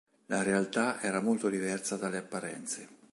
[0.25, 2.89] La realtà era molto diversa dalle apparenze.